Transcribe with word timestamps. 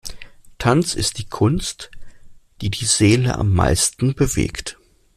Tanz 0.57 0.95
ist 0.95 1.19
die 1.19 1.29
Kunst, 1.29 1.91
die 2.61 2.71
die 2.71 2.85
Seele 2.85 3.35
am 3.37 3.53
meisten 3.53 4.15
bewegt. 4.15 4.79